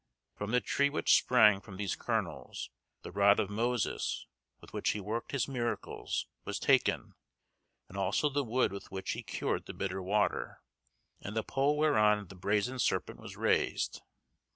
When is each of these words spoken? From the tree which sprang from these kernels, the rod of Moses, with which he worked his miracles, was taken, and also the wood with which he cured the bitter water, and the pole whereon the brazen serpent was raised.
From 0.33 0.49
the 0.49 0.59
tree 0.61 0.89
which 0.89 1.15
sprang 1.15 1.61
from 1.61 1.77
these 1.77 1.95
kernels, 1.95 2.71
the 3.03 3.11
rod 3.11 3.39
of 3.39 3.51
Moses, 3.51 4.25
with 4.59 4.73
which 4.73 4.89
he 4.93 4.99
worked 4.99 5.31
his 5.31 5.47
miracles, 5.47 6.25
was 6.43 6.57
taken, 6.57 7.13
and 7.87 7.95
also 7.95 8.27
the 8.27 8.43
wood 8.43 8.71
with 8.71 8.89
which 8.89 9.11
he 9.11 9.21
cured 9.21 9.67
the 9.67 9.75
bitter 9.75 10.01
water, 10.01 10.63
and 11.21 11.35
the 11.35 11.43
pole 11.43 11.77
whereon 11.77 12.29
the 12.29 12.35
brazen 12.35 12.79
serpent 12.79 13.19
was 13.19 13.37
raised. 13.37 14.01